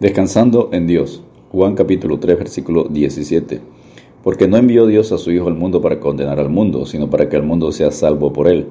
Descansando 0.00 0.68
en 0.70 0.86
Dios. 0.86 1.24
Juan 1.50 1.74
capítulo 1.74 2.20
3 2.20 2.38
versículo 2.38 2.84
17. 2.84 3.60
Porque 4.22 4.46
no 4.46 4.56
envió 4.56 4.86
Dios 4.86 5.10
a 5.10 5.18
su 5.18 5.32
Hijo 5.32 5.48
al 5.48 5.56
mundo 5.56 5.82
para 5.82 5.98
condenar 5.98 6.38
al 6.38 6.50
mundo, 6.50 6.86
sino 6.86 7.10
para 7.10 7.28
que 7.28 7.34
el 7.34 7.42
mundo 7.42 7.72
sea 7.72 7.90
salvo 7.90 8.32
por 8.32 8.46
él. 8.46 8.68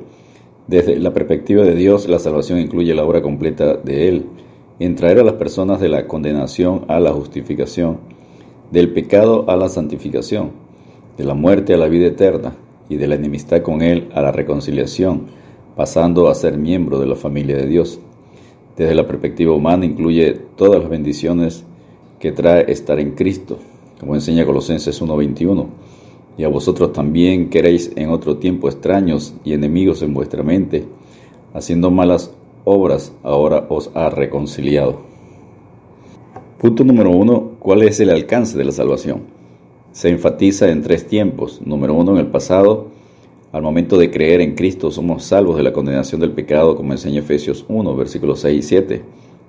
Desde 0.68 0.96
la 0.98 1.14
perspectiva 1.14 1.66
de 1.66 1.76
Dios, 1.76 2.08
la 2.08 2.20
salvación 2.20 2.60
incluye 2.60 2.96
la 2.96 3.04
obra 3.04 3.22
completa 3.22 3.76
de 3.76 4.08
Él, 4.08 4.26
en 4.80 4.96
traer 4.96 5.20
a 5.20 5.24
las 5.24 5.34
personas 5.34 5.82
de 5.82 5.90
la 5.90 6.08
condenación 6.08 6.86
a 6.88 7.00
la 7.02 7.12
justificación, 7.12 7.98
del 8.72 8.94
pecado 8.94 9.50
a 9.50 9.58
la 9.58 9.68
santificación, 9.68 10.52
de 11.18 11.26
la 11.26 11.34
muerte 11.34 11.74
a 11.74 11.78
la 11.78 11.88
vida 11.88 12.08
eterna 12.08 12.56
y 12.88 12.96
de 12.96 13.08
la 13.08 13.16
enemistad 13.16 13.62
con 13.64 13.82
Él 13.82 14.10
a 14.14 14.22
la 14.22 14.32
reconciliación, 14.32 15.28
pasando 15.76 16.30
a 16.30 16.36
ser 16.36 16.58
miembro 16.58 17.00
de 17.00 17.08
la 17.08 17.16
familia 17.16 17.58
de 17.58 17.68
Dios 17.68 18.00
desde 18.78 18.94
la 18.94 19.08
perspectiva 19.08 19.54
humana 19.54 19.86
incluye 19.86 20.34
todas 20.56 20.80
las 20.80 20.90
bendiciones 20.90 21.66
que 22.20 22.32
trae 22.32 22.72
estar 22.72 23.00
en 23.00 23.16
Cristo, 23.16 23.58
como 24.00 24.14
enseña 24.14 24.46
Colosenses 24.46 25.02
1:21. 25.02 25.68
Y 26.38 26.44
a 26.44 26.48
vosotros 26.48 26.94
también 26.94 27.50
queréis 27.50 27.92
en 27.96 28.12
otro 28.12 28.38
tiempo 28.38 28.70
extraños 28.70 29.34
y 29.44 29.54
enemigos 29.54 30.04
en 30.04 30.14
vuestra 30.14 30.44
mente, 30.44 30.86
haciendo 31.54 31.90
malas 31.90 32.32
obras, 32.64 33.12
ahora 33.24 33.66
os 33.70 33.90
ha 33.96 34.10
reconciliado. 34.12 35.00
Punto 36.60 36.84
número 36.84 37.10
uno, 37.10 37.54
¿cuál 37.60 37.82
es 37.82 38.00
el 38.00 38.12
alcance 38.12 38.58
de 38.58 38.66
la 38.66 38.72
salvación? 38.72 39.22
Se 39.92 40.10
enfatiza 40.10 40.70
en 40.70 40.84
tres 40.84 41.08
tiempos. 41.08 41.62
Número 41.66 41.96
uno, 41.96 42.12
en 42.12 42.18
el 42.18 42.28
pasado, 42.28 42.88
al 43.52 43.62
momento 43.62 43.98
de 43.98 44.12
creer 44.12 44.42
en 44.42 44.56
Cristo 44.56 44.92
somos 44.92 45.24
salvos 45.24 45.56
de 45.56 45.64
la 45.64 45.72
condenación 45.72 46.20
del 46.20 46.32
pecado, 46.32 46.76
como 46.76 46.92
enseña 46.92 47.20
Efesios 47.20 47.66
1, 47.70 47.96
versículos 47.96 48.42
6 48.42 48.60
y 48.60 48.68
7, 48.68 49.02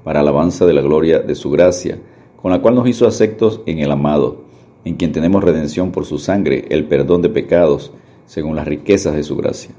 para 0.05 0.21
alabanza 0.21 0.67
de 0.67 0.73
la 0.73 0.83
gloria 0.83 1.19
de 1.19 1.35
su 1.35 1.51
gracia, 1.51 1.99
con 2.41 2.53
la 2.53 2.63
cual 2.63 2.77
nos 2.77 2.89
hizo 2.89 3.09
aceptos 3.09 3.61
en 3.67 3.81
el 3.81 3.91
amado, 3.91 4.43
en 4.85 4.95
quien 4.95 5.11
tenemos 5.11 5.43
redención 5.43 5.91
por 5.91 6.05
su 6.05 6.19
sangre, 6.19 6.67
el 6.71 6.85
perdón 6.85 7.23
de 7.23 7.29
pecados, 7.29 7.93
según 8.27 8.55
las 8.55 8.69
riquezas 8.69 9.17
de 9.17 9.25
su 9.25 9.37
gracia. 9.37 9.73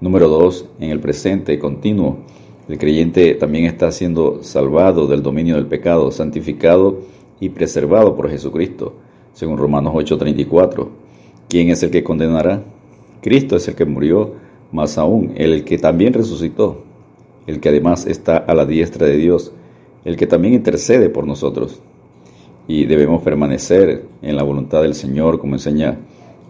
Número 0.00 0.28
2. 0.28 0.64
En 0.80 0.90
el 0.90 1.00
presente 1.00 1.58
continuo, 1.58 2.20
el 2.66 2.78
creyente 2.78 3.34
también 3.34 3.66
está 3.66 3.92
siendo 3.92 4.42
salvado 4.42 5.06
del 5.06 5.22
dominio 5.22 5.56
del 5.56 5.66
pecado, 5.66 6.10
santificado 6.10 7.00
y 7.40 7.50
preservado 7.50 8.16
por 8.16 8.30
Jesucristo, 8.30 8.94
según 9.34 9.58
Romanos 9.58 9.92
8:34. 9.94 10.88
¿Quién 11.48 11.68
es 11.68 11.82
el 11.82 11.90
que 11.90 12.02
condenará? 12.02 12.62
Cristo 13.20 13.56
es 13.56 13.68
el 13.68 13.74
que 13.74 13.84
murió, 13.84 14.32
más 14.72 14.96
aún, 14.96 15.32
el 15.36 15.64
que 15.64 15.76
también 15.76 16.14
resucitó, 16.14 16.84
el 17.46 17.60
que 17.60 17.68
además 17.68 18.06
está 18.06 18.38
a 18.38 18.54
la 18.54 18.64
diestra 18.64 19.06
de 19.06 19.16
Dios, 19.16 19.52
el 20.04 20.16
que 20.16 20.26
también 20.26 20.54
intercede 20.54 21.10
por 21.10 21.26
nosotros. 21.26 21.80
Y 22.66 22.86
debemos 22.86 23.22
permanecer 23.22 24.04
en 24.22 24.36
la 24.36 24.42
voluntad 24.42 24.82
del 24.82 24.94
Señor, 24.94 25.38
como 25.38 25.56
enseña 25.56 25.98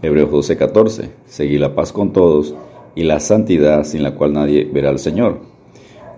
Hebreos 0.03 0.31
12:14, 0.31 1.09
seguir 1.27 1.61
la 1.61 1.75
paz 1.75 1.93
con 1.93 2.13
todos 2.13 2.55
y 2.95 3.03
la 3.03 3.19
santidad 3.19 3.85
sin 3.85 4.03
la 4.03 4.15
cual 4.15 4.35
nadie 4.35 4.65
verá 4.65 4.91
al 4.91 4.99
Señor. 4.99 5.41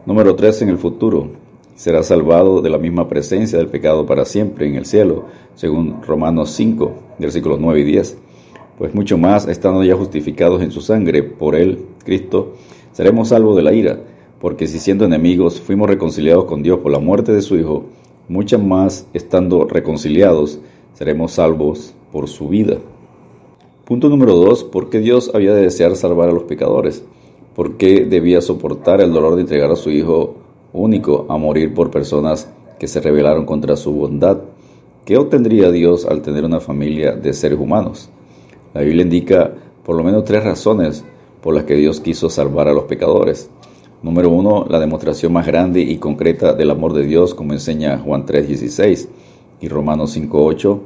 Número 0.05 0.35
3. 0.35 0.63
En 0.63 0.69
el 0.69 0.79
futuro, 0.79 1.31
será 1.77 2.03
salvado 2.03 2.61
de 2.61 2.69
la 2.69 2.79
misma 2.79 3.09
presencia 3.09 3.59
del 3.59 3.69
pecado 3.69 4.05
para 4.05 4.25
siempre 4.25 4.67
en 4.67 4.75
el 4.75 4.85
cielo, 4.85 5.27
según 5.55 6.03
Romanos 6.03 6.51
5, 6.51 6.93
versículos 7.19 7.59
9 7.61 7.81
y 7.81 7.85
10 7.85 8.19
pues 8.83 8.97
mucho 8.97 9.17
más, 9.17 9.47
estando 9.47 9.85
ya 9.85 9.95
justificados 9.95 10.61
en 10.61 10.73
su 10.73 10.81
sangre 10.81 11.23
por 11.23 11.55
él, 11.55 11.87
Cristo, 12.05 12.55
seremos 12.91 13.29
salvos 13.29 13.55
de 13.55 13.63
la 13.63 13.73
ira, 13.73 14.01
porque 14.41 14.67
si 14.67 14.81
siendo 14.81 15.05
enemigos 15.05 15.61
fuimos 15.61 15.89
reconciliados 15.89 16.47
con 16.47 16.65
Dios 16.65 16.81
por 16.81 16.91
la 16.91 16.99
muerte 16.99 17.31
de 17.31 17.43
su 17.43 17.57
Hijo, 17.57 17.85
mucho 18.27 18.59
más, 18.59 19.07
estando 19.15 19.67
reconciliados, 19.67 20.59
seremos 20.95 21.31
salvos 21.31 21.95
por 22.11 22.27
su 22.29 22.49
vida. 22.49 22.79
Punto 23.85 24.09
número 24.09 24.35
2. 24.35 24.65
¿Por 24.65 24.91
qué 24.91 24.99
Dios 24.99 25.31
había 25.33 25.55
de 25.55 25.63
desear 25.63 25.95
salvar 25.95 26.31
a 26.31 26.33
los 26.33 26.43
pecadores? 26.43 27.05
¿Por 27.55 27.77
qué 27.77 28.05
debía 28.05 28.41
soportar 28.41 29.01
el 29.01 29.13
dolor 29.13 29.37
de 29.37 29.43
entregar 29.43 29.71
a 29.71 29.77
su 29.77 29.93
Hijo 29.93 30.35
único 30.73 31.27
a 31.29 31.37
morir 31.37 31.73
por 31.73 31.93
personas 31.93 32.51
que 32.81 32.89
se 32.89 33.01
rebelaron 33.01 33.47
contra 33.47 33.77
su 33.77 33.93
bondad? 33.93 34.39
¿Qué 35.05 35.17
obtendría 35.19 35.71
Dios 35.71 36.05
al 36.05 36.21
tener 36.23 36.45
una 36.45 36.59
familia 36.59 37.13
de 37.13 37.33
seres 37.33 37.61
humanos? 37.61 38.11
La 38.75 38.81
Biblia 38.81 39.03
indica 39.03 39.53
por 39.85 39.97
lo 39.97 40.03
menos 40.03 40.25
tres 40.25 40.45
razones 40.45 41.05
por 41.43 41.55
las 41.55 41.65
que 41.65 41.75
Dios 41.75 42.01
quiso 42.01 42.31
salvar 42.31 42.69
a 42.69 42.73
los 42.73 42.85
pecadores. 42.85 43.51
Número 44.03 44.31
uno, 44.31 44.67
la 44.69 44.81
demostración 44.81 45.33
más 45.33 45.47
grande 45.47 45.81
y 45.81 45.99
concreta 45.99 46.55
del 46.55 46.71
amor 46.71 46.93
de 46.93 47.05
Dios, 47.05 47.35
como 47.35 47.53
enseña 47.53 47.99
Juan 47.99 48.25
3:16 48.27 49.09
y 49.61 49.69
Romanos 49.69 50.17
5:8, 50.17 50.81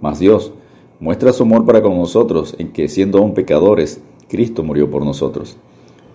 más 0.00 0.18
Dios 0.18 0.52
muestra 1.00 1.32
su 1.32 1.42
amor 1.42 1.66
para 1.66 1.82
con 1.82 1.98
nosotros 1.98 2.54
en 2.58 2.72
que 2.72 2.88
siendo 2.88 3.18
aún 3.18 3.34
pecadores, 3.34 4.00
Cristo 4.28 4.62
murió 4.62 4.88
por 4.88 5.04
nosotros. 5.04 5.56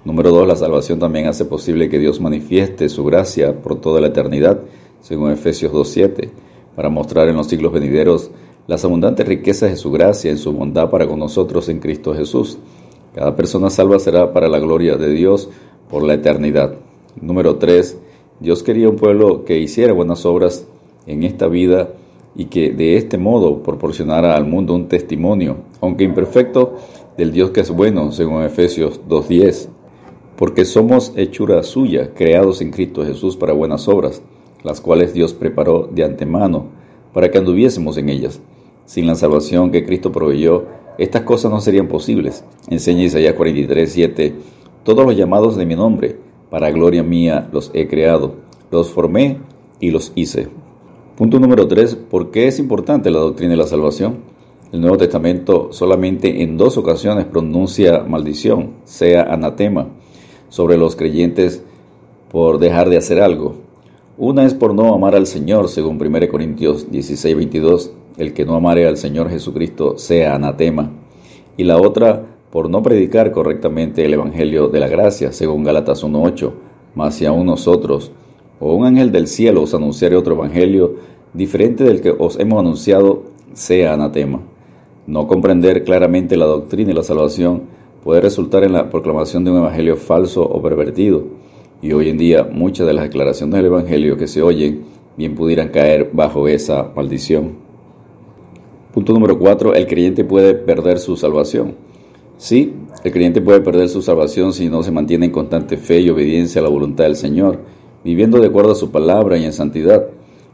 Número 0.05 0.31
dos, 0.31 0.47
la 0.47 0.55
salvación 0.55 0.99
también 0.99 1.27
hace 1.27 1.43
posible 1.43 1.89
que 1.89 1.99
Dios 1.99 2.21
manifieste 2.21 2.87
su 2.87 3.03
gracia 3.03 3.61
por 3.61 3.81
toda 3.81 3.99
la 3.99 4.07
eternidad, 4.07 4.61
según 5.01 5.31
Efesios 5.31 5.73
2:7, 5.73 6.31
para 6.75 6.89
mostrar 6.89 7.27
en 7.27 7.35
los 7.35 7.47
siglos 7.47 7.73
venideros 7.73 8.31
las 8.67 8.83
abundantes 8.83 9.25
riquezas 9.25 9.71
de 9.71 9.77
su 9.77 9.91
gracia 9.91 10.29
en 10.29 10.37
su 10.37 10.51
bondad 10.51 10.89
para 10.89 11.07
con 11.07 11.19
nosotros 11.19 11.69
en 11.69 11.79
Cristo 11.79 12.13
Jesús. 12.13 12.59
Cada 13.15 13.35
persona 13.35 13.69
salva 13.69 13.97
será 13.97 14.33
para 14.33 14.49
la 14.49 14.59
gloria 14.59 14.97
de 14.97 15.09
Dios 15.11 15.49
por 15.89 16.03
la 16.03 16.15
eternidad. 16.15 16.75
Número 17.19 17.55
3. 17.55 17.97
Dios 18.41 18.63
quería 18.63 18.89
un 18.89 18.97
pueblo 18.97 19.45
que 19.45 19.57
hiciera 19.57 19.93
buenas 19.93 20.25
obras 20.25 20.67
en 21.05 21.23
esta 21.23 21.47
vida 21.47 21.93
y 22.35 22.45
que 22.45 22.71
de 22.71 22.97
este 22.97 23.17
modo 23.17 23.63
proporcionara 23.63 24.35
al 24.35 24.45
mundo 24.45 24.75
un 24.75 24.87
testimonio, 24.89 25.57
aunque 25.81 26.03
imperfecto, 26.03 26.75
del 27.17 27.31
Dios 27.31 27.49
que 27.49 27.61
es 27.61 27.71
bueno, 27.71 28.11
según 28.11 28.43
Efesios 28.43 29.01
2.10. 29.07 29.69
Porque 30.35 30.65
somos 30.65 31.13
hechura 31.15 31.63
suya, 31.63 32.13
creados 32.13 32.61
en 32.61 32.71
Cristo 32.71 33.03
Jesús 33.03 33.37
para 33.37 33.53
buenas 33.53 33.87
obras, 33.87 34.21
las 34.63 34.81
cuales 34.81 35.13
Dios 35.13 35.33
preparó 35.33 35.89
de 35.91 36.03
antemano 36.03 36.65
para 37.13 37.31
que 37.31 37.39
anduviésemos 37.39 37.97
en 37.97 38.09
ellas. 38.09 38.39
Sin 38.87 39.05
la 39.05 39.15
salvación 39.15 39.69
que 39.69 39.85
Cristo 39.85 40.13
proveyó, 40.13 40.65
estas 40.97 41.23
cosas 41.23 41.51
no 41.51 41.59
serían 41.59 41.89
posibles. 41.89 42.45
Enseña 42.69 43.03
Isaías 43.03 43.33
43, 43.33 43.91
7. 43.91 44.35
Todos 44.85 45.05
los 45.05 45.17
llamados 45.17 45.57
de 45.57 45.65
mi 45.65 45.75
nombre, 45.75 46.15
para 46.49 46.71
gloria 46.71 47.03
mía, 47.03 47.49
los 47.51 47.69
he 47.73 47.89
creado, 47.89 48.35
los 48.71 48.89
formé 48.89 49.39
y 49.81 49.91
los 49.91 50.13
hice. 50.15 50.47
Punto 51.17 51.37
número 51.37 51.67
3. 51.67 51.95
¿Por 51.95 52.31
qué 52.31 52.47
es 52.47 52.59
importante 52.59 53.11
la 53.11 53.19
doctrina 53.19 53.51
de 53.51 53.57
la 53.57 53.67
salvación? 53.67 54.19
El 54.71 54.79
Nuevo 54.79 54.95
Testamento 54.95 55.73
solamente 55.73 56.41
en 56.41 56.55
dos 56.55 56.77
ocasiones 56.77 57.25
pronuncia 57.25 58.03
maldición, 58.03 58.75
sea 58.85 59.23
anatema, 59.23 59.89
sobre 60.47 60.77
los 60.77 60.95
creyentes 60.95 61.61
por 62.31 62.57
dejar 62.57 62.89
de 62.89 62.95
hacer 62.95 63.21
algo. 63.21 63.66
Una 64.19 64.45
es 64.45 64.55
por 64.55 64.73
no 64.73 64.95
amar 64.95 65.13
al 65.13 65.27
Señor, 65.27 65.69
según 65.69 66.01
1 66.01 66.27
Corintios 66.27 66.89
16, 66.89 67.35
22, 67.35 67.91
el 68.17 68.33
que 68.33 68.45
no 68.45 68.55
amare 68.55 68.87
al 68.87 68.97
Señor 68.97 69.29
Jesucristo 69.29 69.99
sea 69.99 70.33
anatema. 70.33 70.89
Y 71.55 71.63
la 71.65 71.77
otra, 71.77 72.25
por 72.49 72.67
no 72.67 72.81
predicar 72.81 73.31
correctamente 73.31 74.03
el 74.03 74.15
Evangelio 74.15 74.69
de 74.69 74.79
la 74.79 74.87
gracia, 74.87 75.31
según 75.31 75.63
Gálatas 75.63 76.03
1.8, 76.03 76.51
más 76.95 77.13
si 77.13 77.27
aún 77.27 77.45
nosotros, 77.45 78.11
o 78.59 78.73
un 78.73 78.87
ángel 78.87 79.11
del 79.11 79.27
cielo 79.27 79.61
os 79.61 79.75
anunciare 79.75 80.15
otro 80.15 80.33
Evangelio 80.33 80.95
diferente 81.33 81.83
del 81.83 82.01
que 82.01 82.09
os 82.09 82.39
hemos 82.39 82.59
anunciado, 82.59 83.25
sea 83.53 83.93
anatema. 83.93 84.41
No 85.05 85.27
comprender 85.27 85.83
claramente 85.83 86.37
la 86.37 86.47
doctrina 86.47 86.89
y 86.89 86.95
la 86.95 87.03
salvación 87.03 87.65
puede 88.03 88.21
resultar 88.21 88.63
en 88.63 88.73
la 88.73 88.89
proclamación 88.89 89.43
de 89.43 89.51
un 89.51 89.57
Evangelio 89.57 89.95
falso 89.95 90.41
o 90.41 90.59
pervertido. 90.59 91.46
Y 91.81 91.91
hoy 91.93 92.09
en 92.09 92.17
día 92.17 92.43
muchas 92.43 92.87
de 92.87 92.93
las 92.93 93.03
declaraciones 93.03 93.55
del 93.55 93.67
Evangelio 93.67 94.17
que 94.17 94.27
se 94.27 94.41
oyen 94.41 94.83
bien 95.15 95.35
pudieran 95.35 95.69
caer 95.69 96.09
bajo 96.11 96.47
esa 96.47 96.91
maldición. 96.95 97.53
Punto 98.93 99.13
número 99.13 99.37
4. 99.37 99.75
El 99.75 99.85
creyente 99.85 100.23
puede 100.23 100.55
perder 100.55 100.97
su 100.97 101.15
salvación. 101.17 101.75
Sí, 102.37 102.73
el 103.03 103.11
creyente 103.11 103.41
puede 103.41 103.61
perder 103.61 103.89
su 103.89 104.01
salvación 104.01 104.53
si 104.53 104.69
no 104.69 104.81
se 104.81 104.91
mantiene 104.91 105.27
en 105.27 105.31
constante 105.31 105.77
fe 105.77 106.01
y 106.01 106.09
obediencia 106.09 106.61
a 106.61 106.63
la 106.63 106.69
voluntad 106.69 107.03
del 107.03 107.15
Señor, 107.15 107.59
viviendo 108.03 108.39
de 108.39 108.47
acuerdo 108.47 108.71
a 108.71 108.75
su 108.75 108.91
palabra 108.91 109.37
y 109.37 109.45
en 109.45 109.53
santidad. 109.53 110.07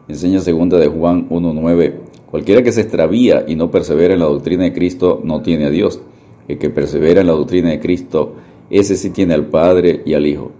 Enseña 0.10 0.40
segunda 0.40 0.78
de 0.78 0.88
Juan 0.88 1.30
1.9. 1.30 1.94
Cualquiera 2.30 2.64
que 2.64 2.74
se 2.74 2.81
extravía 2.81 3.46
y 3.48 3.56
no 3.56 3.72
persevera 3.72 4.14
en 4.14 4.20
la 4.20 4.25
doctrina 4.25 4.64
de 4.64 4.74
Cristo 4.74 5.22
no 5.24 5.42
tiene 5.42 5.66
a 5.66 5.70
Dios. 5.70 6.02
El 6.48 6.58
que 6.58 6.70
persevera 6.70 7.22
en 7.22 7.28
la 7.28 7.34
doctrina 7.34 7.70
de 7.70 7.80
Cristo, 7.80 8.34
ese 8.70 8.98
sí 8.98 9.12
tiene 9.12 9.34
al 9.34 9.46
Padre 9.46 10.02
y 10.06 10.16
al 10.16 10.25
Hijo. 10.25 10.52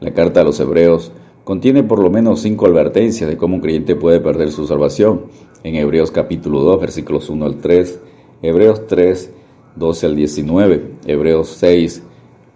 La 0.00 0.12
carta 0.12 0.42
a 0.42 0.44
los 0.44 0.60
Hebreos 0.60 1.10
contiene 1.44 1.82
por 1.82 2.02
lo 2.02 2.10
menos 2.10 2.42
cinco 2.42 2.66
advertencias 2.66 3.30
de 3.30 3.38
cómo 3.38 3.54
un 3.54 3.62
creyente 3.62 3.96
puede 3.96 4.20
perder 4.20 4.50
su 4.50 4.66
salvación. 4.66 5.22
En 5.64 5.74
Hebreos 5.74 6.10
capítulo 6.10 6.60
2, 6.60 6.80
versículos 6.80 7.30
1 7.30 7.46
al 7.46 7.56
3, 7.56 8.00
Hebreos 8.42 8.86
3, 8.86 9.32
12 9.74 10.06
al 10.06 10.16
19, 10.16 10.90
Hebreos 11.06 11.48
6, 11.48 12.02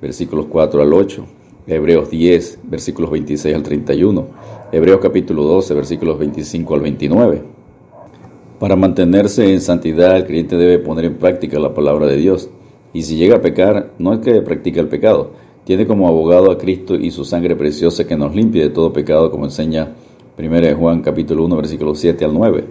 versículos 0.02 0.46
4 0.50 0.82
al 0.82 0.92
8, 0.92 1.24
Hebreos 1.66 2.10
10, 2.10 2.60
versículos 2.64 3.10
26 3.10 3.54
al 3.54 3.62
31, 3.62 4.26
Hebreos 4.70 5.00
capítulo 5.00 5.44
12, 5.44 5.72
versículos 5.72 6.18
25 6.18 6.74
al 6.74 6.80
29. 6.80 7.42
Para 8.58 8.76
mantenerse 8.76 9.50
en 9.50 9.62
santidad, 9.62 10.14
el 10.14 10.26
creyente 10.26 10.56
debe 10.56 10.78
poner 10.78 11.06
en 11.06 11.14
práctica 11.14 11.58
la 11.58 11.72
palabra 11.72 12.06
de 12.06 12.18
Dios. 12.18 12.50
Y 12.92 13.02
si 13.02 13.16
llega 13.16 13.36
a 13.36 13.40
pecar, 13.40 13.92
no 13.98 14.12
es 14.12 14.20
que 14.20 14.42
practique 14.42 14.78
el 14.78 14.88
pecado. 14.88 15.30
Tiene 15.70 15.86
como 15.86 16.08
abogado 16.08 16.50
a 16.50 16.58
Cristo 16.58 16.96
y 16.96 17.12
su 17.12 17.24
sangre 17.24 17.54
preciosa 17.54 18.04
que 18.04 18.16
nos 18.16 18.34
limpie 18.34 18.60
de 18.60 18.70
todo 18.70 18.92
pecado, 18.92 19.30
como 19.30 19.44
enseña 19.44 19.94
1 20.36 20.76
Juan 20.76 21.00
capítulo 21.00 21.44
1, 21.44 21.56
versículos 21.56 22.00
7 22.00 22.24
al 22.24 22.34
9. 22.34 22.64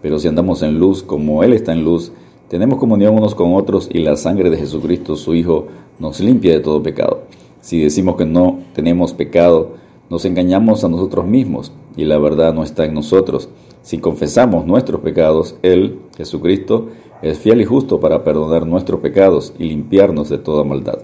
Pero 0.00 0.18
si 0.18 0.26
andamos 0.26 0.62
en 0.62 0.78
luz 0.78 1.02
como 1.02 1.44
Él 1.44 1.52
está 1.52 1.74
en 1.74 1.84
luz, 1.84 2.12
tenemos 2.48 2.78
comunión 2.78 3.14
unos 3.14 3.34
con 3.34 3.52
otros 3.52 3.90
y 3.92 3.98
la 3.98 4.16
sangre 4.16 4.48
de 4.48 4.56
Jesucristo, 4.56 5.16
su 5.16 5.34
Hijo, 5.34 5.66
nos 5.98 6.18
limpia 6.20 6.54
de 6.54 6.60
todo 6.60 6.82
pecado. 6.82 7.24
Si 7.60 7.78
decimos 7.78 8.16
que 8.16 8.24
no 8.24 8.60
tenemos 8.72 9.12
pecado, 9.12 9.74
nos 10.08 10.24
engañamos 10.24 10.82
a 10.82 10.88
nosotros 10.88 11.26
mismos 11.26 11.72
y 11.94 12.06
la 12.06 12.16
verdad 12.16 12.54
no 12.54 12.62
está 12.62 12.86
en 12.86 12.94
nosotros. 12.94 13.50
Si 13.82 13.98
confesamos 13.98 14.64
nuestros 14.64 15.02
pecados, 15.02 15.56
Él, 15.60 15.98
Jesucristo, 16.16 16.88
es 17.20 17.36
fiel 17.38 17.60
y 17.60 17.66
justo 17.66 18.00
para 18.00 18.24
perdonar 18.24 18.66
nuestros 18.66 19.00
pecados 19.00 19.52
y 19.58 19.64
limpiarnos 19.64 20.30
de 20.30 20.38
toda 20.38 20.64
maldad. 20.64 21.00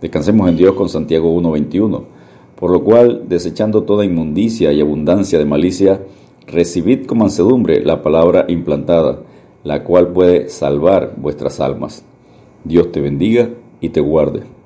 Descansemos 0.00 0.48
en 0.48 0.56
Dios 0.56 0.74
con 0.74 0.88
Santiago 0.88 1.34
1.21. 1.40 2.04
Por 2.54 2.70
lo 2.70 2.82
cual, 2.82 3.24
desechando 3.28 3.82
toda 3.82 4.04
inmundicia 4.04 4.72
y 4.72 4.80
abundancia 4.80 5.38
de 5.38 5.44
malicia, 5.44 6.00
recibid 6.46 7.06
con 7.06 7.18
mansedumbre 7.18 7.84
la 7.84 8.02
palabra 8.02 8.46
implantada, 8.48 9.20
la 9.64 9.84
cual 9.84 10.08
puede 10.08 10.48
salvar 10.48 11.14
vuestras 11.16 11.60
almas. 11.60 12.04
Dios 12.64 12.90
te 12.90 13.00
bendiga 13.00 13.50
y 13.80 13.90
te 13.90 14.00
guarde. 14.00 14.57